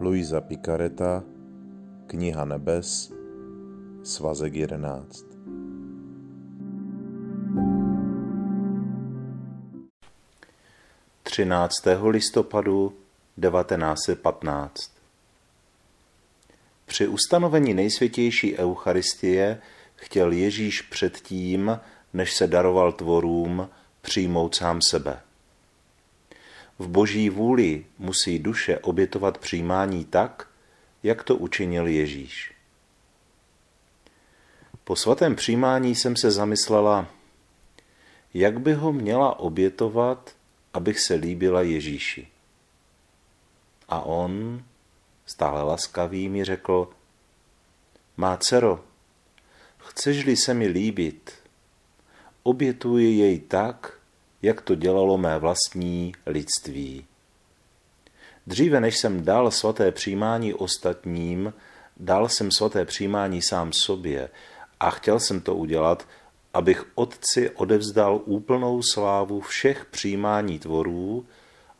[0.00, 1.22] Luisa Picareta,
[2.06, 3.12] Kniha nebes,
[4.02, 5.24] svazek 11.
[11.22, 12.92] Třináctého listopadu
[13.40, 14.90] 1915
[16.86, 19.62] Při ustanovení nejsvětější Eucharistie
[19.96, 21.80] chtěl Ježíš předtím,
[22.12, 23.68] než se daroval tvorům,
[24.00, 25.20] přijmout sám sebe.
[26.80, 30.48] V boží vůli musí duše obětovat přijímání tak,
[31.02, 32.54] jak to učinil Ježíš.
[34.84, 37.06] Po svatém přijímání jsem se zamyslela,
[38.34, 40.36] jak by ho měla obětovat,
[40.74, 42.28] abych se líbila Ježíši.
[43.88, 44.64] A on,
[45.26, 46.88] stále laskavý, mi řekl,
[48.16, 48.84] má dcero,
[49.78, 51.32] chceš-li se mi líbit,
[52.42, 53.99] obětuji jej tak,
[54.42, 57.06] jak to dělalo mé vlastní lidství.
[58.46, 61.52] Dříve než jsem dal svaté přijímání ostatním,
[61.96, 64.28] dal jsem svaté přijímání sám sobě
[64.80, 66.08] a chtěl jsem to udělat,
[66.54, 71.26] abych Otci odevzdal úplnou slávu všech přijímání tvorů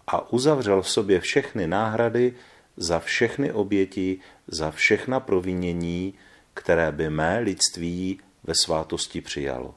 [0.06, 2.34] a uzavřel v sobě všechny náhrady
[2.76, 6.14] za všechny oběti, za všechna provinění,
[6.54, 9.74] které by mé lidství ve svátosti přijalo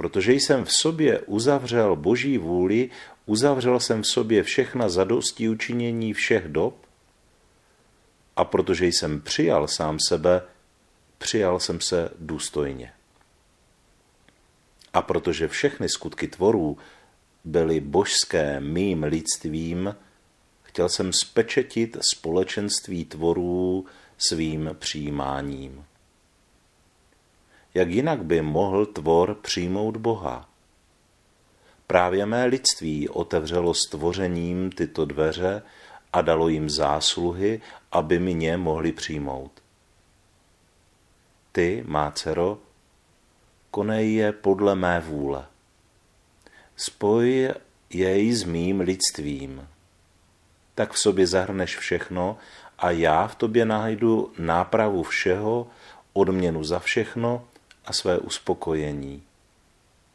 [0.00, 2.90] protože jsem v sobě uzavřel boží vůli,
[3.26, 6.86] uzavřel jsem v sobě všechna zadosti učinění všech dob
[8.36, 10.42] a protože jsem přijal sám sebe,
[11.18, 12.92] přijal jsem se důstojně.
[14.92, 16.78] A protože všechny skutky tvorů
[17.44, 19.96] byly božské mým lidstvím,
[20.62, 23.86] chtěl jsem spečetit společenství tvorů
[24.18, 25.84] svým přijímáním.
[27.74, 30.48] Jak jinak by mohl tvor přijmout Boha?
[31.86, 35.62] Právě mé lidství otevřelo stvořením tyto dveře
[36.12, 37.60] a dalo jim zásluhy,
[37.92, 39.52] aby mě mohli přijmout.
[41.52, 42.58] Ty, má dcero,
[43.70, 45.46] konej je podle mé vůle.
[46.76, 47.54] Spoj
[47.90, 49.68] jej s mým lidstvím.
[50.74, 52.38] Tak v sobě zahrneš všechno
[52.78, 55.66] a já v tobě najdu nápravu všeho,
[56.12, 57.44] odměnu za všechno
[57.84, 59.22] a své uspokojení.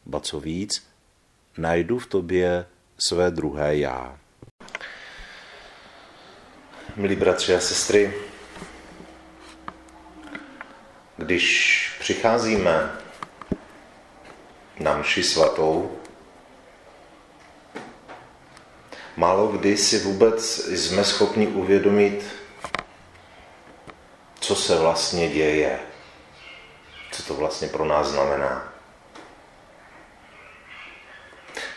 [0.06, 0.88] Ba co víc,
[1.58, 2.66] najdu v tobě
[2.98, 4.20] své druhé já.
[6.96, 8.14] Milí bratři a sestry,
[11.18, 12.92] když přicházíme
[14.80, 16.00] na mši svatou,
[19.18, 22.26] málo kdy si vůbec jsme schopni uvědomit,
[24.40, 25.80] co se vlastně děje
[27.28, 28.74] to vlastně pro nás znamená.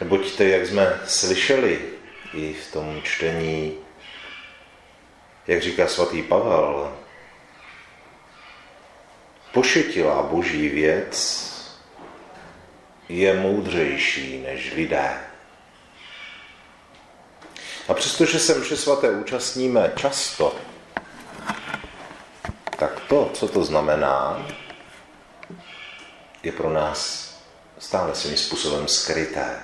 [0.01, 1.81] Neboť to, jak jsme slyšeli
[2.35, 3.79] i v tom čtení,
[5.47, 6.97] jak říká svatý Pavel,
[9.53, 11.49] pošetilá boží věc
[13.09, 15.21] je moudřejší než lidé.
[17.89, 20.57] A přestože se mše svaté účastníme často,
[22.79, 24.47] tak to, co to znamená,
[26.49, 27.29] je pro nás
[27.79, 29.61] stále svým způsobem skryté.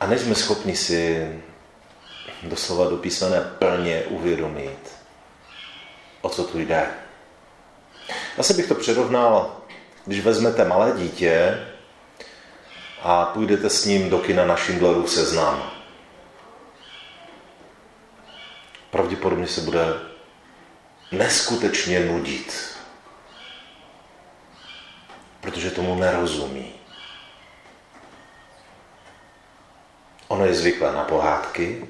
[0.00, 1.28] A nejsme schopni si
[2.42, 4.92] doslova do písmené plně uvědomit,
[6.20, 6.90] o co tu jde.
[8.38, 9.56] Asi bych to přirovnal,
[10.04, 11.66] když vezmete malé dítě
[13.02, 15.70] a půjdete s ním do kina na Schindlerův seznam.
[18.90, 20.13] Pravděpodobně se bude
[21.18, 22.76] neskutečně nudit,
[25.40, 26.72] protože tomu nerozumí.
[30.28, 31.88] Ono je zvyklé na pohádky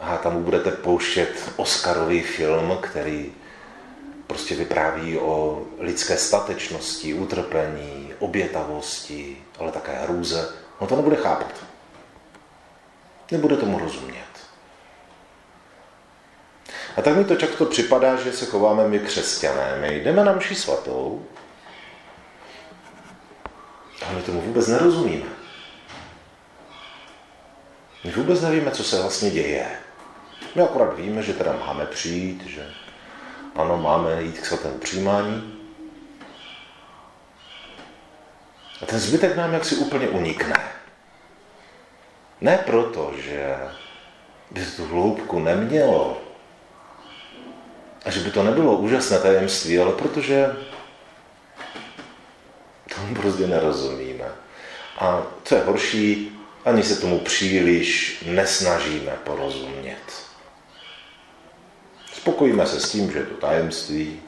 [0.00, 3.32] a tam budete pouštět Oscarový film, který
[4.26, 10.54] prostě vypráví o lidské statečnosti, utrpení, obětavosti, ale také hrůze.
[10.80, 11.52] No to nebude chápat.
[13.30, 14.31] Nebude tomu rozumět.
[16.96, 19.76] A tak mi to často připadá, že se chováme my křesťané.
[19.80, 21.26] My jdeme na mši svatou
[24.06, 25.26] a my tomu vůbec nerozumíme.
[28.04, 29.70] My vůbec nevíme, co se vlastně děje.
[30.54, 32.66] My akorát víme, že teda máme přijít, že
[33.56, 35.58] ano, máme jít k svatému přijímání.
[38.82, 40.54] A ten zbytek nám jaksi úplně unikne.
[42.40, 43.56] Ne proto, že
[44.50, 46.20] by tu hloubku nemělo,
[48.04, 50.56] a že by to nebylo úžasné tajemství, ale protože
[52.94, 54.24] tomu prostě nerozumíme.
[54.98, 60.32] A co je horší, ani se tomu příliš nesnažíme porozumět.
[62.12, 64.22] Spokojíme se s tím, že je to tajemství,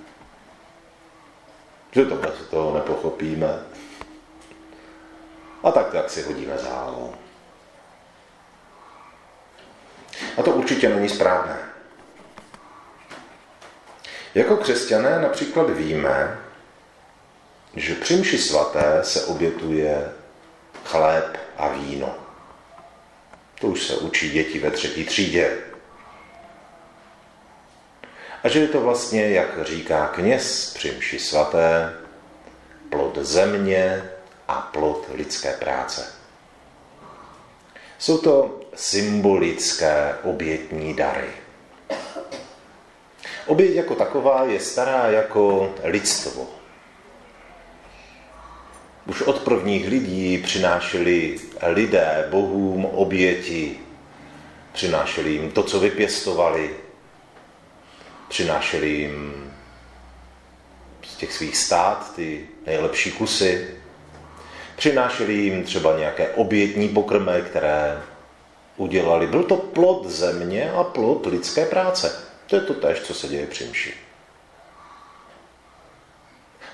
[1.93, 3.59] že to bez toho nepochopíme.
[5.62, 7.15] A tak tak si hodíme zálo.
[10.38, 11.74] A to určitě není správné.
[14.34, 16.38] Jako křesťané například víme,
[17.76, 20.12] že při mši svaté se obětuje
[20.84, 22.14] chléb a víno.
[23.60, 25.58] To už se učí děti ve třetí třídě.
[28.42, 31.92] A že je to vlastně, jak říká kněz při mši svaté,
[32.90, 34.10] plod země
[34.48, 36.12] a plod lidské práce.
[37.98, 41.44] Jsou to symbolické obětní dary.
[43.46, 46.46] Oběť jako taková je stará jako lidstvo.
[49.06, 53.79] Už od prvních lidí přinášeli lidé bohům oběti,
[54.73, 56.70] přinášeli jim to, co vypěstovali,
[58.29, 59.35] přinášeli jim
[61.02, 63.69] z těch svých stát ty nejlepší kusy,
[64.76, 68.02] přinášeli jim třeba nějaké obětní pokrmy, které
[68.76, 69.26] udělali.
[69.26, 72.33] Byl to plod země a plod lidské práce.
[72.46, 73.94] To je to tež, co se děje při mši.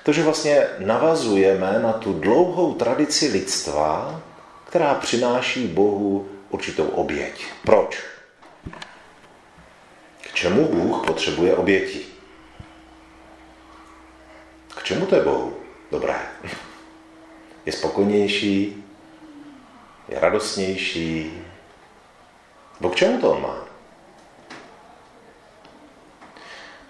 [0.03, 4.21] Takže vlastně navazujeme na tu dlouhou tradici lidstva,
[4.65, 7.45] která přináší Bohu určitou oběť.
[7.65, 8.03] Proč?
[10.21, 12.05] K čemu Bůh potřebuje oběti?
[14.77, 15.57] K čemu to je Bohu?
[15.91, 16.19] Dobré.
[17.65, 18.83] Je spokojnější,
[20.09, 21.41] je radostnější.
[22.79, 23.70] Bo k čemu to on má?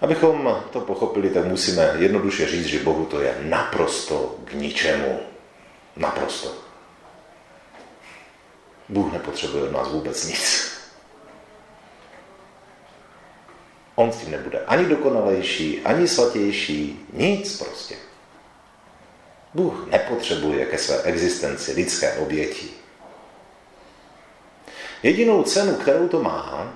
[0.02, 5.20] Abychom to pochopili, tak musíme jednoduše říct, že Bohu to je naprosto k ničemu.
[5.96, 6.54] Naprosto.
[8.88, 10.72] Bůh nepotřebuje od nás vůbec nic.
[13.94, 17.94] On s tím nebude ani dokonalejší, ani svatější, nic prostě.
[19.54, 22.70] Bůh nepotřebuje ke své existenci lidské oběti.
[25.02, 26.72] Jedinou cenu, kterou to má,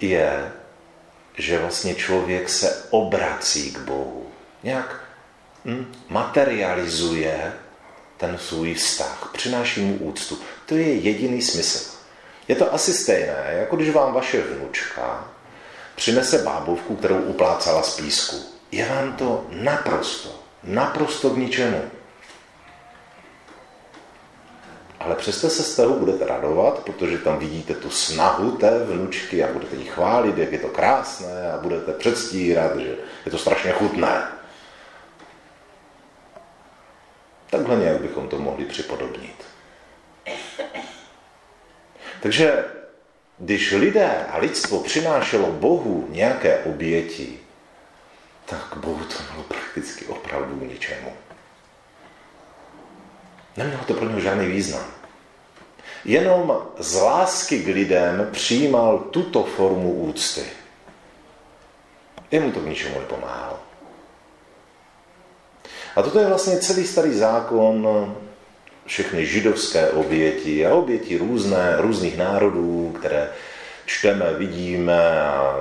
[0.00, 0.52] je,
[1.40, 4.26] že vlastně člověk se obrací k Bohu.
[4.62, 5.00] Nějak
[5.64, 7.52] hm, materializuje
[8.16, 10.38] ten svůj vztah, přináší mu úctu.
[10.66, 11.90] To je jediný smysl.
[12.48, 15.28] Je to asi stejné, jako když vám vaše vnučka
[15.94, 18.36] přinese bábovku, kterou uplácala z písku.
[18.72, 21.82] Je vám to naprosto, naprosto k ničemu.
[25.00, 29.52] Ale přesto se z toho budete radovat, protože tam vidíte tu snahu té vnučky a
[29.52, 34.28] budete jí chválit, jak je to krásné a budete předstírat, že je to strašně chutné.
[37.50, 39.44] Takhle nějak bychom to mohli připodobnit.
[42.22, 42.64] Takže
[43.38, 47.38] když lidé a lidstvo přinášelo Bohu nějaké oběti,
[48.44, 51.12] tak Bohu to bylo prakticky opravdu ničemu.
[53.56, 54.86] Nemělo to pro něho žádný význam.
[56.04, 60.42] Jenom z lásky k lidem přijímal tuto formu úcty.
[62.30, 63.58] Jemu to k ničemu nepomáhalo.
[65.96, 67.88] A toto je vlastně celý starý zákon,
[68.86, 73.30] všechny židovské oběti a oběti různé, různých národů, které
[73.86, 75.56] čteme, vidíme a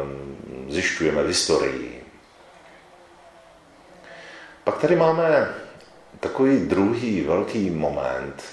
[0.70, 2.04] zjišťujeme v historii.
[4.64, 5.54] Pak tady máme
[6.20, 8.44] takový druhý velký moment,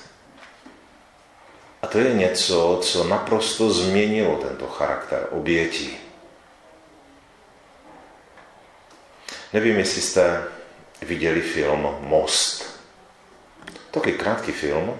[1.82, 5.96] a to je něco, co naprosto změnilo tento charakter oběti.
[9.52, 10.44] Nevím, jestli jste
[11.02, 12.80] viděli film Most.
[13.90, 14.98] Taky krátký film,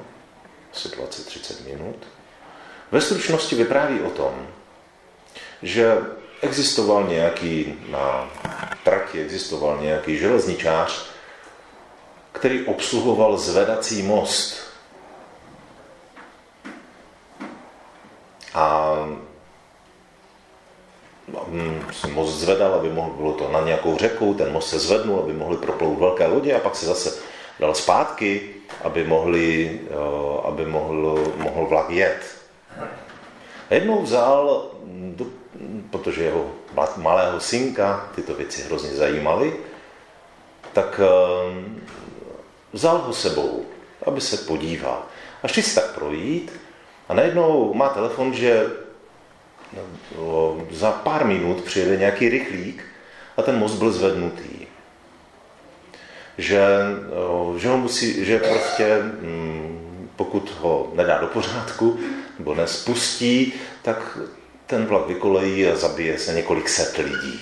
[0.72, 2.06] asi 20-30 minut.
[2.92, 4.46] Ve stručnosti vypráví o tom,
[5.62, 5.96] že
[6.40, 8.30] existoval nějaký, na
[8.84, 11.06] trati existoval nějaký železničář,
[12.36, 14.60] který obsluhoval zvedací most.
[18.54, 18.94] A
[21.48, 25.18] mm, se most zvedal, aby mohl, bylo to na nějakou řeku, ten most se zvednul,
[25.18, 27.22] aby mohli proplout velké lodě a pak se zase
[27.60, 28.50] dal zpátky,
[28.84, 29.80] aby, mohli,
[30.44, 32.20] aby mohl, mohl vlak jet.
[33.70, 34.70] Jednou vzal,
[35.90, 36.52] protože jeho
[36.96, 39.56] malého synka tyto věci hrozně zajímaly,
[40.72, 41.00] tak
[42.76, 43.64] Vzal ho sebou,
[44.06, 45.02] aby se podíval.
[45.42, 46.52] A šli si tak projít
[47.08, 48.66] a najednou má telefon, že
[49.72, 52.84] no, za pár minut přijede nějaký rychlík
[53.36, 54.66] a ten most byl zvednutý.
[56.38, 56.60] Že,
[57.56, 61.98] že, ho musí, že prostě mm, pokud ho nedá do pořádku
[62.38, 63.52] nebo nespustí,
[63.82, 64.18] tak
[64.66, 67.40] ten vlak vykolejí a zabije se několik set lidí.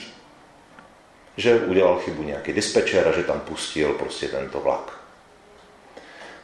[1.36, 5.03] Že udělal chybu nějaký dispečer a že tam pustil prostě tento vlak.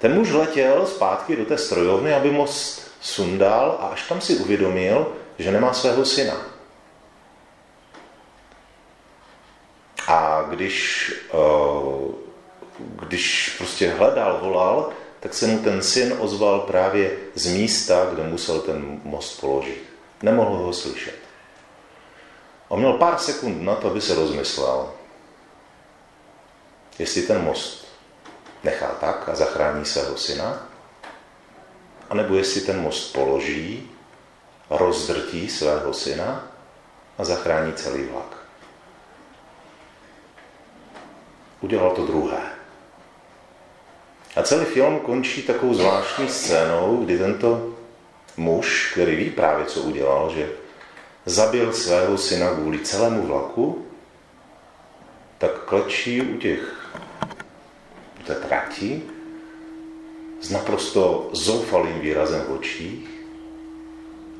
[0.00, 5.12] Ten muž letěl zpátky do té strojovny, aby most sundal a až tam si uvědomil,
[5.38, 6.37] že nemá svého syna.
[10.09, 12.12] A když, eh,
[12.78, 14.90] když prostě hledal, volal,
[15.21, 19.85] tak se mu ten syn ozval právě z místa, kde musel ten most položit.
[20.23, 21.14] Nemohl ho slyšet.
[22.69, 24.92] On měl pár sekund na to, aby se rozmyslel,
[26.99, 27.89] jestli ten most
[28.64, 30.66] nechá tak a zachrání svého syna,
[32.10, 33.90] anebo jestli ten most položí,
[34.70, 36.46] rozdrtí svého syna
[37.18, 38.36] a zachrání celý vlak.
[41.60, 42.40] Udělal to druhé.
[44.36, 47.74] A celý film končí takovou zvláštní scénou, kdy tento
[48.36, 50.48] muž, který ví právě, co udělal, že
[51.26, 53.86] zabil svého syna kvůli celému vlaku,
[55.38, 56.79] tak klečí u těch
[58.26, 59.02] té trati
[60.40, 63.08] s naprosto zoufalým výrazem v očích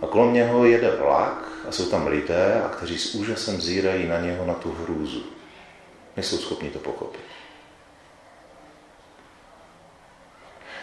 [0.03, 4.21] a kolem něho jede vlak a jsou tam lidé, a kteří s úžasem zírají na
[4.21, 5.23] něho na tu hrůzu.
[6.17, 7.21] Nejsou schopni to pochopit.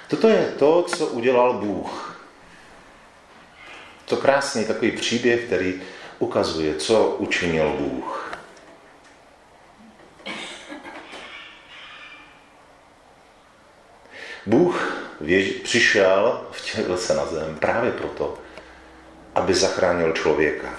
[0.07, 2.21] Toto je to, co udělal Bůh.
[4.05, 5.81] To krásný takový příběh, který
[6.19, 8.26] ukazuje, co učinil Bůh.
[14.47, 14.97] Bůh
[15.63, 18.37] přišel, vtělil se na zem právě proto,
[19.35, 20.73] aby zachránil člověka.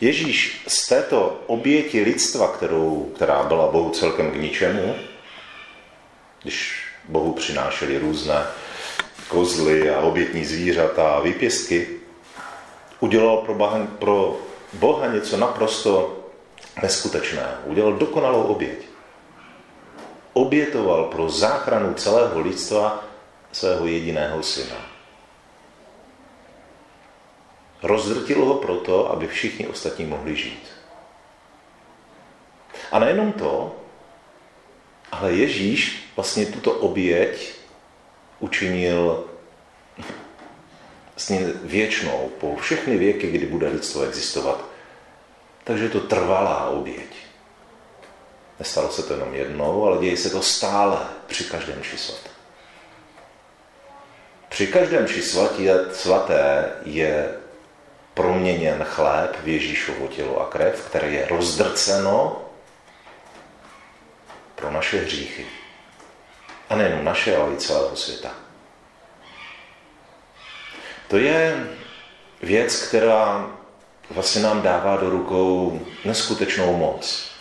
[0.00, 4.94] Ježíš z této oběti lidstva, kterou, která byla Bohu celkem k ničemu,
[6.42, 8.46] když Bohu přinášeli různé
[9.28, 11.88] kozly a obětní zvířata a výpěstky,
[13.00, 14.40] udělal pro Boha, pro
[14.72, 16.18] Boha něco naprosto
[16.82, 17.52] neskutečného.
[17.64, 18.91] Udělal dokonalou oběť.
[20.32, 23.04] Obětoval pro záchranu celého lidstva
[23.52, 24.76] svého jediného syna.
[27.82, 30.66] Rozdrtil ho proto, aby všichni ostatní mohli žít.
[32.92, 33.76] A nejenom to,
[35.12, 37.54] ale Ježíš vlastně tuto oběť
[38.40, 39.24] učinil
[41.12, 44.64] vlastně věčnou, po všechny věky, kdy bude lidstvo existovat.
[45.64, 47.31] Takže je to trvalá oběť.
[48.62, 51.96] Nestalo se to jenom jednou, ale děje se to stále při každém ši
[54.48, 55.22] Při každém ši
[55.92, 57.34] svaté je
[58.14, 62.42] proměněn chléb v Ježíšovo tělo a krev, které je rozdrceno
[64.54, 65.46] pro naše hříchy.
[66.70, 68.30] A nejen naše, ale i celého světa.
[71.08, 71.66] To je
[72.42, 73.50] věc, která
[74.10, 77.31] vlastně nám dává do rukou neskutečnou moc.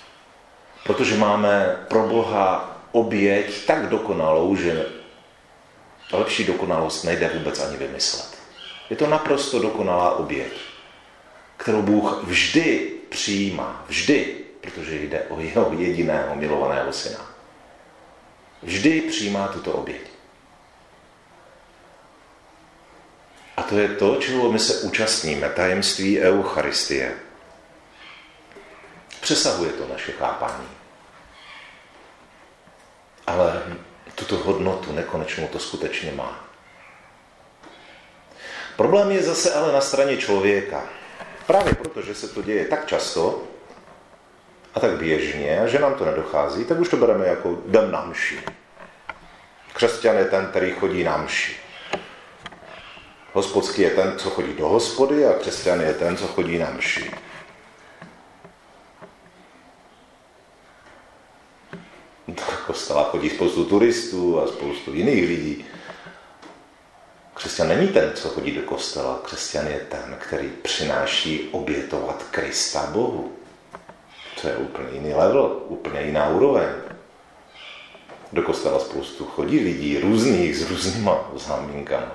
[0.92, 4.86] Protože máme pro Boha oběť tak dokonalou, že
[6.12, 8.38] lepší dokonalost nejde vůbec ani vymyslet.
[8.90, 10.54] Je to naprosto dokonalá oběť,
[11.58, 13.86] kterou Bůh vždy přijímá.
[13.88, 17.26] Vždy, protože jde o jeho jediného milovaného syna.
[18.64, 20.02] Vždy přijímá tuto oběť.
[23.58, 27.14] A to je to, čeho my se účastníme, tajemství Eucharistie.
[29.22, 30.81] Přesahuje to naše chápání.
[33.28, 33.64] Ale
[34.16, 36.46] tuto hodnotu nekonečnou to skutečně má.
[38.76, 40.84] Problém je zase ale na straně člověka.
[41.48, 43.42] Právě proto, že se to děje tak často
[44.74, 48.40] a tak běžně, že nám to nedochází, tak už to bereme jako jdem na mši.
[49.74, 51.56] Křesťan je ten, který chodí na mši.
[53.34, 57.12] Hospodský je ten, co chodí do hospody a křesťan je ten, co chodí na mši.
[62.28, 65.66] Do kostela chodí spoustu turistů a spoustu jiných lidí.
[67.34, 69.20] Křesťan není ten, co chodí do kostela.
[69.24, 73.32] Křesťan je ten, který přináší obětovat Krista Bohu.
[74.42, 76.70] To je úplně jiný level, úplně jiná úroveň.
[78.34, 82.12] Do kostela spoustu chodí lidí různých s různýma zámínkama.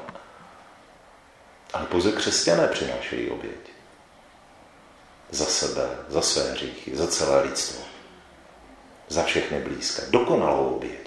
[1.73, 3.71] Ale pouze křesťané přinášejí oběť.
[5.31, 7.96] Za sebe, za své hříchy, za celé lidstvo.
[9.09, 10.03] Za všechny blízké.
[10.11, 11.07] Dokonalou oběť.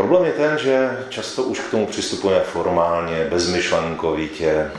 [0.00, 4.70] Problém je ten, že často už k tomu přistupujeme formálně, bezmyšlenkovitě.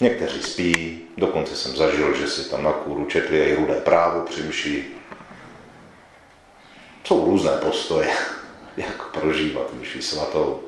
[0.00, 4.42] Někteří spí, dokonce jsem zažil, že si tam na kůru četli i rudé právo při
[4.42, 4.84] mši.
[7.04, 8.08] jsou různé postoje,
[8.76, 10.60] jak prožívat myši svatou.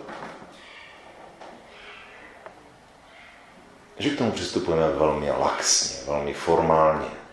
[3.99, 7.24] Že k tomu přistupujeme velmi laxně, velmi formálně.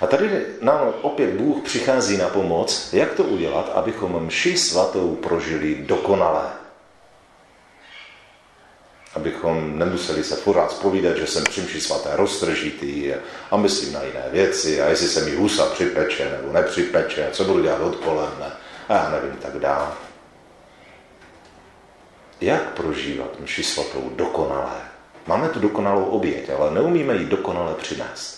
[0.00, 5.74] A tady nám opět Bůh přichází na pomoc, jak to udělat, abychom mši svatou prožili
[5.74, 6.42] dokonale.
[9.14, 13.12] Abychom nemuseli se pořád spovídat, že jsem při mši svaté roztržitý
[13.50, 17.62] a myslím na jiné věci a jestli se mi husa připeče nebo nepřipeče, co budu
[17.62, 18.46] dělat odpoledne
[18.88, 19.94] a já nevím tak dál.
[22.40, 24.80] Jak prožívat mši svatou dokonale?
[25.26, 28.37] Máme tu dokonalou oběť, ale neumíme ji dokonale přinést.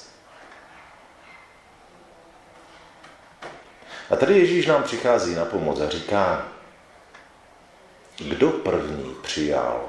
[4.11, 6.49] A tady Ježíš nám přichází na pomoc a říká,
[8.19, 9.89] kdo první přijal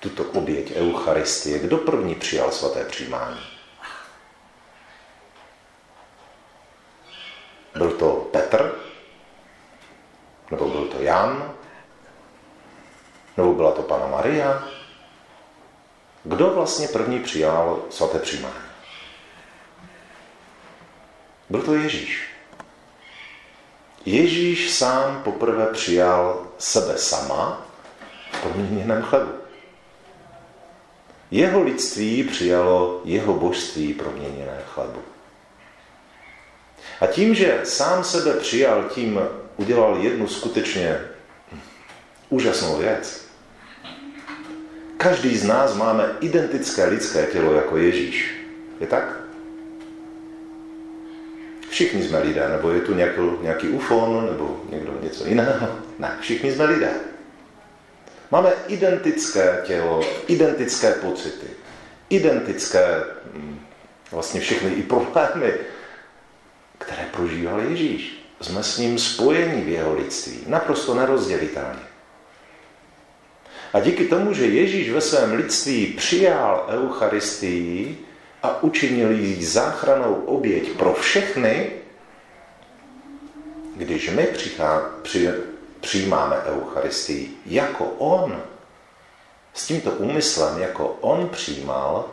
[0.00, 3.40] tuto oběť Eucharistie, kdo první přijal svaté přijímání?
[7.74, 8.74] Byl to Petr?
[10.50, 11.54] Nebo byl to Jan?
[13.36, 14.68] Nebo byla to Pana Maria?
[16.24, 18.54] Kdo vlastně první přijal svaté přijímání?
[21.50, 22.25] Byl to Ježíš.
[24.06, 27.66] Ježíš sám poprvé přijal sebe sama
[28.32, 29.30] v proměněném chlebu.
[31.30, 35.02] Jeho lidství přijalo jeho božství proměněné chlebu.
[37.00, 39.20] A tím, že sám sebe přijal, tím
[39.56, 41.00] udělal jednu skutečně
[42.28, 43.26] úžasnou věc.
[44.96, 48.46] Každý z nás máme identické lidské tělo jako Ježíš.
[48.80, 49.25] Je tak?
[51.76, 55.68] Všichni jsme lidé, nebo je tu nějaký, nějaký ufon, nebo někdo něco jiného.
[55.98, 56.90] Ne, všichni jsme lidé.
[58.30, 61.46] Máme identické tělo, identické pocity,
[62.10, 63.00] identické
[63.32, 63.60] hm,
[64.12, 65.52] vlastně všechny i problémy,
[66.78, 68.26] které prožíval Ježíš.
[68.40, 71.86] Jsme s ním spojeni v jeho lidství, naprosto nerozdělitelně.
[73.72, 78.05] A díky tomu, že Ježíš ve svém lidství přijal Eucharistii,
[78.46, 81.70] a učinil jí záchranou oběť pro všechny,
[83.76, 85.30] když my přichá, při,
[85.80, 88.42] přijímáme Eucharistii jako On,
[89.54, 92.08] s tímto úmyslem, jako On přijímal,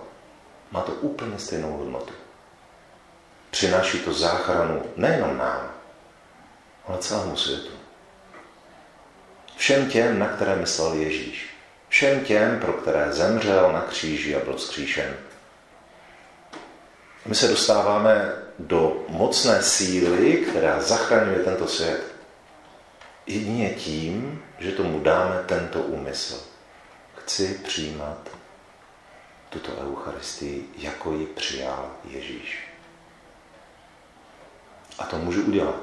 [0.72, 2.14] má to úplně stejnou hodnotu.
[3.52, 5.72] Přináší to záchranu nejenom nám,
[6.88, 7.72] ale celému světu.
[9.58, 11.50] Všem těm, na které myslel Ježíš.
[11.90, 14.58] Všem těm, pro které zemřel na kříži a byl
[17.26, 22.04] My se dostáváme do mocné síly, která zachraňuje tento svět.
[23.28, 26.44] Jedině tím, že tomu dáme tento úmysl.
[27.16, 28.30] Chci přijímat
[29.50, 32.68] tuto Eucharistii, jako ji přijal Ježíš.
[35.00, 35.82] A to můžu udělat.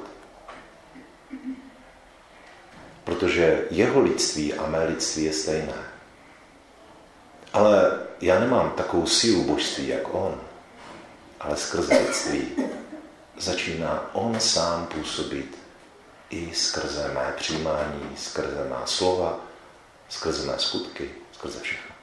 [3.03, 5.83] Protože jeho lidství a mé lidství je stejné.
[7.53, 10.41] Ale já nemám takovou sílu božství, jak on
[11.41, 12.47] ale skrze lidství
[13.37, 15.57] začíná on sám působit
[16.29, 19.39] i skrze mé přijímání, skrze má slova,
[20.09, 21.95] skrze mé skutky, skrze všechno.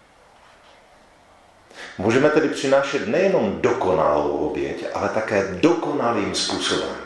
[1.98, 6.96] Můžeme tedy přinášet nejenom dokonalou oběť, ale také dokonalým způsobem.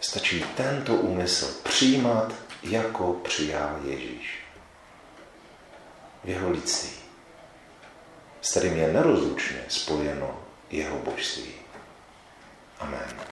[0.00, 4.44] Stačí tento úmysl přijímat, jako přijal Ježíš.
[6.24, 7.01] V jeho lidství
[8.42, 11.52] s kterým je nerozlučně spojeno jeho božství.
[12.80, 13.31] Amen.